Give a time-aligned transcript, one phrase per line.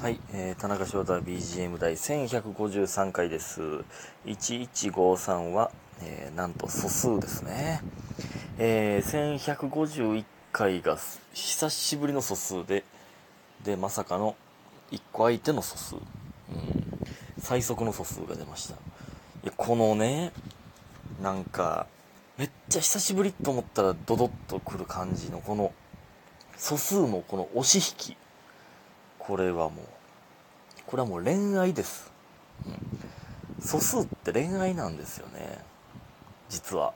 [0.00, 3.60] はい、えー田中翔太 BGM 第1153回です。
[4.26, 7.82] 1153は、えーなんと素数ですね。
[8.58, 10.96] えー1151回が
[11.32, 12.84] 久しぶりの素数で、
[13.64, 14.36] で、まさかの
[14.92, 15.96] 1個相手の素数。
[15.96, 16.00] うん、
[17.40, 18.74] 最速の素数が出ました。
[18.74, 18.78] い
[19.46, 20.30] や、このね、
[21.20, 21.88] なんか、
[22.36, 25.72] めっちゃ久しぶりと思ったらドドッとくる感じのこの
[26.56, 28.16] 素数のこの押し引き。
[29.28, 29.84] これはもう、
[30.86, 32.10] これはもう恋愛です。
[32.64, 33.62] うん。
[33.62, 35.58] 素数って恋愛なんですよね。
[36.48, 36.94] 実は。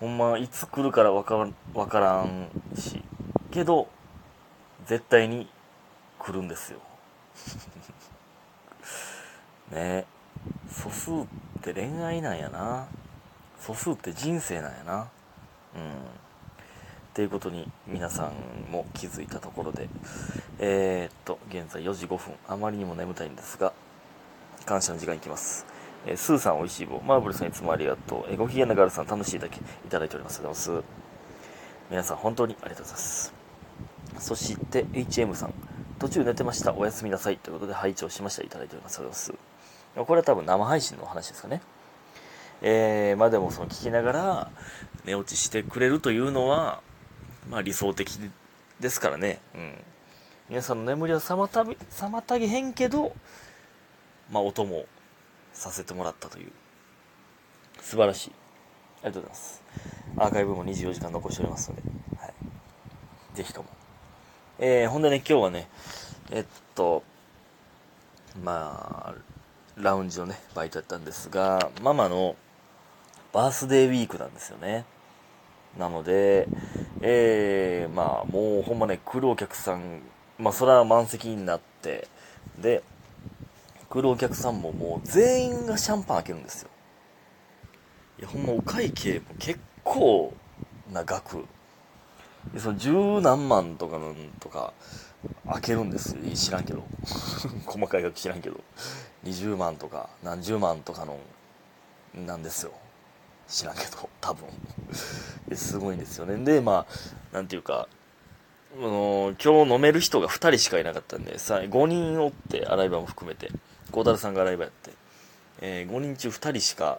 [0.00, 3.00] ほんま、いつ来るからわか、わからんし。
[3.52, 3.86] けど、
[4.86, 5.48] 絶対に
[6.18, 6.80] 来るんですよ。
[9.70, 10.06] ね
[10.68, 11.26] 素数っ
[11.62, 12.88] て恋愛なんやな。
[13.60, 15.08] 素数って人生なんやな。
[15.76, 16.23] うん。
[17.14, 18.32] っていうことに皆さ
[18.68, 19.88] んも気づいたところで、
[20.58, 23.72] えー、っと、現在4時5分、あまりにも眠たいんですが、
[24.66, 25.64] 感謝の時間いきます。
[26.06, 30.40] えースーさんおいしい棒、マーブルさんいつもありがとう、えーご機嫌なガールさん楽しいだけいただいております。
[30.40, 30.86] ありがとうございます。
[31.88, 33.32] 皆さん本当にありがとうございます。
[34.18, 35.54] そして、HM さん、
[36.00, 38.98] 途中寝てました、おやすみなさいということで拝聴しました、いただいております。
[38.98, 39.36] ありがとうござい
[39.98, 40.06] ます。
[40.08, 41.62] これは多分生配信の話ですかね。
[42.60, 44.50] えー、まあでもその聞きながら
[45.04, 46.82] 寝落ちしてくれるというのは、
[47.48, 48.18] まあ理想的
[48.80, 49.40] ですからね。
[49.54, 49.74] うん。
[50.48, 53.14] 皆さんの眠りは妨げ妨げへんけど、
[54.30, 54.86] まあ音も
[55.52, 56.52] させてもらったという。
[57.80, 58.32] 素晴らしい。
[59.02, 59.62] ありがとうございます。
[60.16, 61.82] アーカイブも24時間残しておりますので、
[62.18, 62.34] はい。
[63.34, 63.68] ぜひとも。
[64.58, 65.68] えー、ほんでね、今日はね、
[66.30, 66.44] えっ
[66.74, 67.02] と、
[68.42, 69.14] まあ、
[69.76, 72.36] ラウンジのね、バイトやったんですが、ママの
[73.32, 74.84] バースデーウィークなんですよね。
[75.78, 76.48] なので、
[77.00, 80.00] えー、まあ、もうほんまね、来るお客さん、
[80.38, 82.08] まあ、それは満席になって、
[82.58, 82.82] で、
[83.88, 86.68] 来るお客さんももう全員がシャンパン開けるんですよ。
[88.18, 90.32] いや、ほんまお会計も結構
[90.92, 91.44] な額。
[92.52, 94.72] でその十何万とかのとか、
[95.52, 96.82] 開けるんです知らんけど。
[97.66, 98.60] 細かい額知らんけど。
[99.24, 101.18] 20万とか何十万とかの、
[102.14, 102.72] なんですよ。
[103.48, 104.48] 知らんけど、多分。
[105.54, 106.42] すごいんですよね。
[106.44, 106.86] で、ま
[107.32, 107.88] あ、なんていうか、
[108.76, 113.50] あの今日飲める人が2人しかいなかったんで、さ5人おって、洗い場も含めて、
[113.92, 114.90] 孝太郎さんが洗い場やって、
[115.60, 116.98] えー5人中2人しか、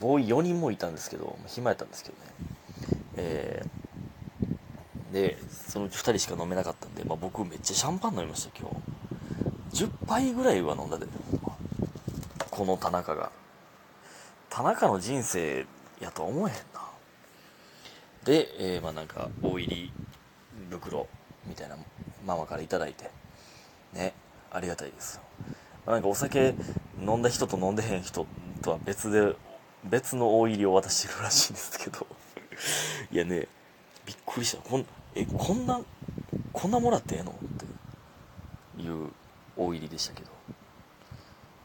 [0.00, 2.32] ボーイ4人もいたんですけど、暇やったんですけどね。
[3.16, 3.84] えー
[5.14, 8.68] で、そのうち2人しか飲めなかったんで、まあ、僕めっちゃシャンパン飲みました、今
[9.70, 9.84] 日。
[9.84, 11.06] 10杯ぐらいは飲んだで、
[12.50, 13.30] この田中が。
[14.54, 15.66] 田中の人生
[16.00, 16.80] やと思えへんな。
[18.24, 19.92] で、えーまあなんか、大入り
[20.70, 21.08] 袋
[21.44, 21.76] みたいな
[22.24, 23.10] ママからいただいて、
[23.92, 24.14] ね、
[24.52, 25.22] ありがたいですよ。
[25.84, 26.54] まあなんかお酒
[27.00, 28.28] 飲んだ人と飲んでへん人
[28.62, 29.34] とは別で、
[29.82, 32.06] 別の大入りを渡してるらしいんですけど、
[33.10, 33.48] いやね、
[34.06, 34.62] びっくりした。
[34.62, 34.86] こん、
[35.16, 35.80] え、こんな、
[36.52, 37.32] こんなもらってええの？
[37.32, 37.34] っ
[38.76, 39.10] ていう
[39.56, 40.30] 大入りでしたけど、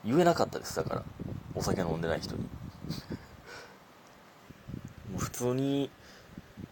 [0.04, 1.04] 言えなかったです、だから、
[1.54, 2.50] お酒飲んでない人に。
[5.12, 5.90] もう普通に、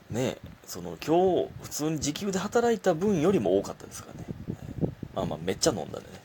[0.09, 4.27] ねその今日普通に時給で働いた分よりも多かったですからね、
[5.15, 6.21] まあまあめっちゃ飲んだんでね、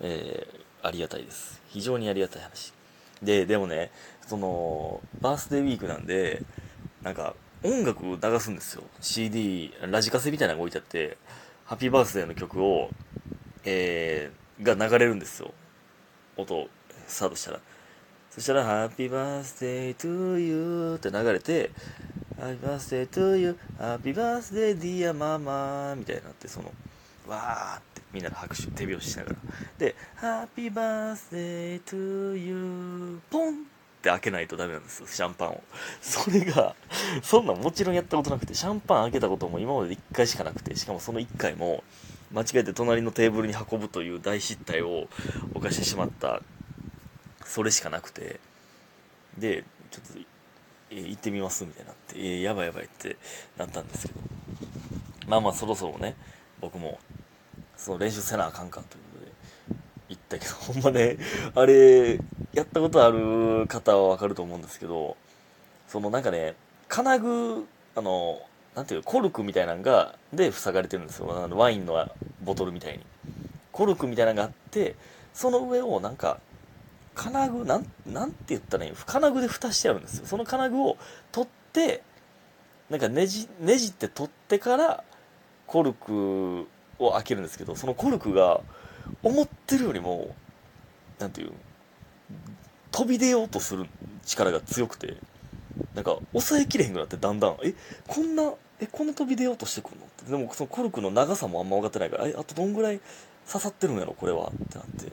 [0.00, 1.60] えーありがたいです。
[1.68, 2.72] 非常にありがたい話。
[3.20, 3.90] ででもね
[4.26, 6.42] そのバースデーウィークなんで
[7.02, 7.34] なんか
[7.64, 8.84] 音楽流すんですよ。
[9.00, 11.18] CD ラジカセみたいなのが置いてあって
[11.64, 12.90] ハッピーバースデーの曲を、
[13.64, 15.52] えーが流れるんですよ。
[16.36, 16.68] 音
[17.08, 17.60] スタートしたら。
[18.36, 21.70] そしたら、Happy Birthday to you って流れて、
[22.38, 26.70] Happy Birthday to you, Happy Birthday dear mama みたいになって、その、
[27.26, 29.36] わーってみんなで拍手、手拍子しながら。
[29.78, 33.56] で、Happy Birthday to you, ポンっ
[34.02, 35.62] て開けないとダメなんですよ、シャンパンを。
[36.02, 36.76] それが、
[37.22, 41.82] そんなんもちろんやったことなくて、シャンパン開けたことも今まで1回しかなくて、しかもその1回も、
[42.34, 45.08] 間違えて隣のテーブルに運ぶという大失態を
[45.54, 46.42] 犯してしまった
[47.46, 48.40] それしかなくて
[49.38, 50.18] でちょっと、
[50.90, 53.16] えー行ってみますみたいになって、えーやばいやばいって
[53.56, 54.20] なったんですけど
[55.26, 56.14] まあまあそろそろね
[56.60, 56.98] 僕も
[57.76, 59.32] その練習せなあかんかということで
[60.10, 61.18] 行ったけど ほんまね
[61.54, 62.18] あれ
[62.52, 65.16] やったことある方はわかると思うんですけど
[65.88, 66.54] そのなんかね
[66.88, 67.66] 金具
[67.96, 68.40] あの
[68.74, 71.42] なんていうコルクみたいなのがで塞がれてるんですよ。
[71.42, 72.10] あのワインの
[72.42, 73.04] ボトルみたいに。
[73.72, 74.94] コルクみたいなのがあって
[75.34, 76.40] その上をなんか
[77.16, 80.26] 金具なんなんて言ったらいい金具で蓋してあるんですよ。
[80.26, 80.96] その金具を
[81.32, 82.02] 取って
[82.90, 85.02] なんかねじねじって取ってから
[85.66, 86.68] コルク
[86.98, 88.60] を開けるんですけど、そのコルクが
[89.22, 90.34] 思ってるよりも、
[91.18, 91.52] なんていう、
[92.92, 93.86] 飛び出ようとする
[94.24, 95.16] 力が強くて、
[95.94, 97.74] なんか抑えきれへんくなってだんだん、え、
[98.06, 100.06] こんな、え、こんな飛び出ようとしてくるの？
[100.06, 100.30] って。
[100.30, 103.00] でもそのコルクの長さもあんま分かってないから、え、あとどんぐらい
[103.46, 104.46] 刺さってるんやろ、これは？
[104.46, 105.12] ってなって。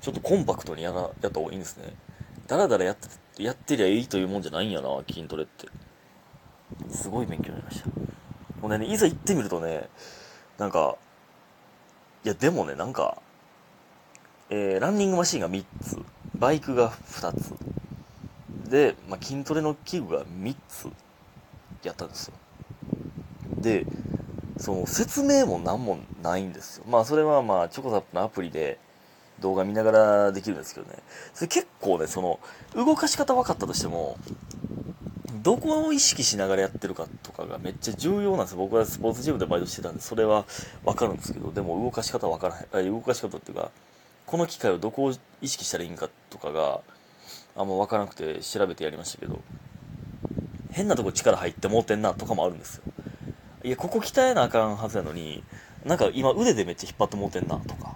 [0.00, 1.94] ちょっとコンパクトにやら、やった方がいいんですね。
[2.46, 5.68] だらだらやって、やってりゃいいというもんじゃないんやな、筋トレって。
[6.88, 7.88] すごい勉強になりました。
[8.60, 9.88] もうね、いざ行ってみるとね、
[10.58, 10.96] なんか、
[12.24, 13.20] いや、でもね、なんか、
[14.50, 15.98] えー、ランニングマシンが3つ、
[16.36, 17.54] バイクが2つ、
[18.68, 20.88] で、まあ、筋トレの器具が3つ
[21.84, 22.34] やったんですよ。
[23.58, 23.86] で、
[24.58, 26.84] その説明も何もないんですよ。
[26.88, 28.78] まあそれはまあチョコザップのアプリで
[29.40, 30.98] 動画見ながらできるんですけどね。
[31.34, 32.38] それ結構ね、その
[32.74, 34.18] 動かし方分かったとしても、
[35.42, 38.58] どこを意識しながらやってるかとかがめっちゃ重要なんですよ。
[38.58, 40.44] 僕はスポーツジムでバイトしてたんで、それは
[40.84, 43.70] 分かるんですけど、でも動かし方分からへん、動かし方っていうか、
[44.26, 46.80] この機械をどこを意識したらいいんかとかが、
[47.56, 49.40] あんま分からなくて調べてやりましたけど、
[50.72, 52.82] 変なとこ力入ってもうてんなとかもあるんですよ。
[53.62, 55.42] いや、ここ鍛えなあかんはずやのに、
[55.84, 57.94] なんか今腕でめっちゃ引っ張ってもうてんなとか、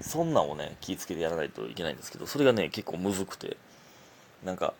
[0.00, 3.56] そんなんをね、気ぃつけてやらないといけないんですけど、それがね、結構むずくて、
[4.44, 4.74] なんか、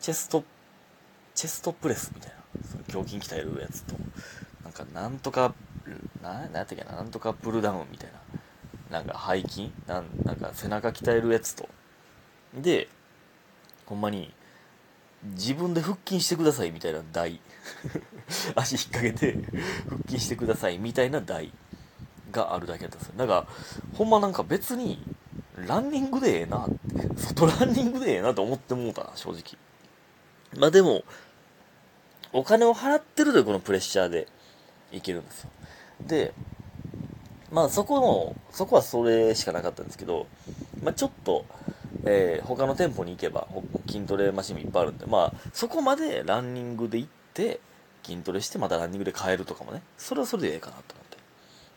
[0.00, 0.44] チェスト、
[1.34, 3.94] チェストプレスみたいな、その胸筋鍛えるやつと、
[4.64, 5.54] なんかなんとか、
[6.22, 8.10] な、なんやったっけな、なんとかプルダウンみたい
[8.90, 11.68] な、なんか背筋なん、なんか背中鍛えるやつと、
[12.54, 12.88] で、
[13.86, 14.32] ほんまに、
[15.24, 17.40] 自分で腹筋してくださいみたいな台。
[18.54, 19.38] 足引っ掛けて
[19.88, 21.52] 腹筋してくださいみたいな台
[22.30, 23.14] があるだけだったんですよ。
[23.16, 23.46] だから
[23.96, 25.02] ほんまなんか別に
[25.56, 29.42] ランニングでええなって外ランニングでええなと思ってもうたな正直。
[30.58, 31.04] まあでも
[32.32, 34.28] お金を払ってるというこのプレッシャーで
[34.92, 35.50] いけるんですよ。
[36.06, 36.34] で
[37.50, 40.26] まあそこのそこはそれしかなかったんですけど
[40.82, 41.44] まあちょっと
[42.06, 43.48] えー、他の店舗に行けば
[43.86, 47.60] 筋トレマシンもいっぱいあるんで、まあ、そこまでランニングで行って、
[48.02, 51.18] 筋トレしてまたランニングで帰るとかもね、それはそれでええかなと思って。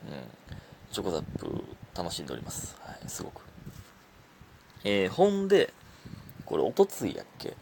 [0.10, 0.54] うん。
[0.92, 1.64] チョコザップ
[1.96, 2.76] 楽しんでおります。
[2.82, 3.42] はい、すごく。
[4.84, 5.74] えー、ほんで、
[6.46, 7.56] これ、おとついやっけ？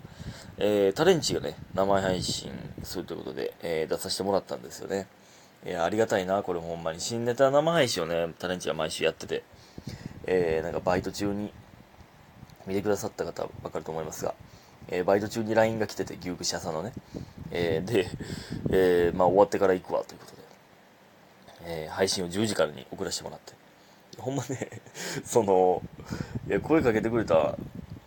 [0.58, 2.52] えー、タレンチがね、生配信
[2.84, 5.08] するということで、えー、出させてもらったんですよね。
[5.66, 7.00] いや、ありがたいな、これほんまに。
[7.00, 9.44] 新ネタ生配信をね、タレンチが毎週やってて、
[10.26, 11.52] えー、なんかバイト中に
[12.68, 14.34] 見てくださった方わかると思いますが、
[14.88, 16.94] えー、バイト中に LINE が来てて、牛串屋さんのね。
[17.52, 18.08] えー、で、
[18.70, 20.38] えー、まあ終わってから行くわということで、
[21.66, 23.54] えー、配信を10時からに送らせてもらって。
[24.18, 24.82] ほんまね、
[25.26, 25.82] その、
[26.48, 27.58] いや、声かけてくれた、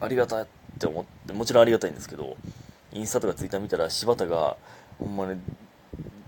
[0.00, 0.46] ありがたいっ
[0.78, 2.36] て思って、もちろんありがたいんですけど、
[2.92, 4.56] インスタとかツイッター見たら柴田が、
[4.98, 5.38] ほんまね、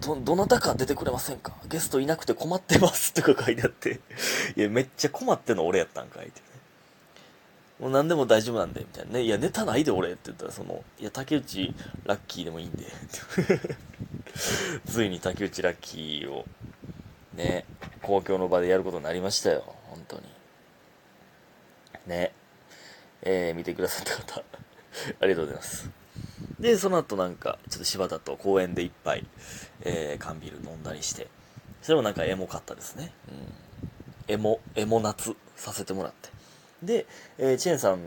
[0.00, 1.54] ど、どなたか出てくれませんか？
[1.68, 4.00] ゲストいなくて困ってますとか書いてあって、
[4.56, 6.50] いや、めっちゃ困ってんの俺やったんかいって。
[7.80, 9.22] もう何でも大丈夫なんで、みたいなね。
[9.22, 12.84] いや、ネタないで俺って言ったら、その、いや、竹内ラッキーでもいいんで。
[14.87, 16.44] ついに竹内ラッキーを、
[17.34, 17.64] ね、
[18.02, 19.75] 公共の場でやることになりましたよ。
[19.88, 20.22] 本当に。
[22.06, 22.32] ね。
[23.22, 24.42] えー、見てくださった方、
[25.20, 25.90] ありがとうございます。
[26.58, 29.26] で、その後なんか、ちょっと柴田と公園で一杯、
[29.82, 31.28] えー、缶ビール飲んだりして、
[31.80, 33.14] それもなんかエモかったですね。
[33.28, 34.34] うん。
[34.34, 36.39] エモ、エモ夏させてもらって。
[36.82, 37.06] で、
[37.38, 38.00] えー、チェーンさん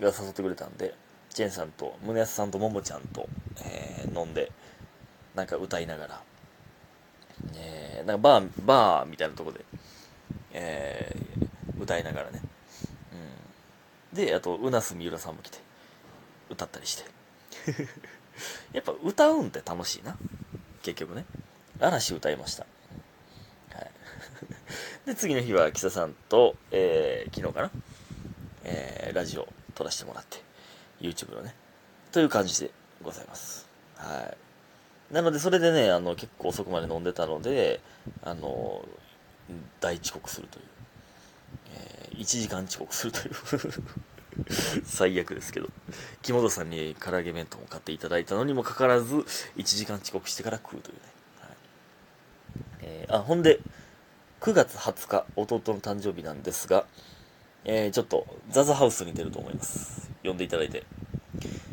[0.00, 0.94] が誘ってくれたんで、
[1.30, 3.28] チェーンさんと、宗安さんとももちゃんと、
[3.64, 4.52] えー、飲んで、
[5.34, 6.22] なんか歌いながら、
[7.56, 9.64] えー、なんかバー、バーみたいなとこで、
[10.52, 12.40] えー、歌いながらね。
[14.12, 14.16] うん。
[14.16, 15.58] で、あと、うなすみうらさんも来て、
[16.50, 17.04] 歌ったりして。
[18.72, 20.16] やっぱ歌うんって楽しいな。
[20.82, 21.24] 結局ね。
[21.80, 22.66] 嵐歌いました。
[23.74, 23.90] はい。
[25.06, 27.70] で、次の日は、キサさんと、えー、昨日かな
[28.64, 30.38] えー、ラジオ撮らせてもらって、
[31.00, 31.54] YouTube のね、
[32.12, 32.70] という感じで
[33.02, 33.68] ございます。
[33.96, 34.34] は
[35.10, 35.14] い。
[35.14, 37.80] なので、それでね、あの、結構遅くまで飲んでたので、
[38.22, 38.84] あの、
[39.80, 40.64] 大遅刻するという。
[41.74, 43.34] えー、1時間遅刻するという
[44.84, 45.68] 最悪ですけど。
[46.22, 49.26] 木本さんに唐揚げ弁当も買っていただいたのにもかかわらず、1
[49.62, 51.00] 時間遅刻してから食うというね。
[51.40, 51.50] はい
[52.80, 53.60] えー、あ、ほんで、
[54.40, 56.86] 9月20日、弟の誕生日なんですが、
[57.64, 60.10] えー、ちょっと、ザザハウスに出ると思います。
[60.22, 60.84] 呼んでいただいて。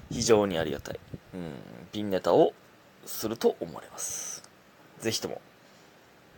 [0.10, 1.00] 非常にありがたい。
[1.34, 1.54] うん、
[1.92, 2.54] ピンネタを
[3.06, 4.44] すると思われます。
[5.00, 5.42] ぜひとも、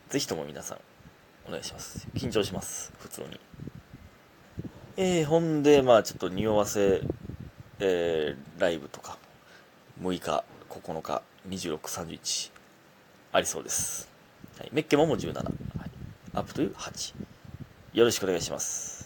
[0.08, 0.78] ぜひとも皆さん、
[1.46, 2.06] お願いします。
[2.14, 2.92] 緊張します。
[2.98, 3.40] 普通に。
[4.96, 7.02] えー、ほんで、まあちょっと匂わせ、
[7.80, 9.18] えー、ライブとか、
[10.00, 12.50] 6日、9日、26、31、
[13.32, 14.08] ありそうです。
[14.58, 15.44] はい、メッケモも17、はい、
[16.32, 17.14] アップという8。
[17.92, 19.03] よろしくお願いします。